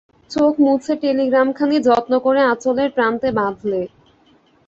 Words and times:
চোখ 0.31 0.53
মুছে 0.59 0.93
টেলিগ্রামখানি 1.01 1.77
যত্ন 1.87 2.13
করে 2.19 2.41
আঁচলের 2.51 2.89
প্রান্তে 2.95 3.29
বাঁধলে। 3.31 3.81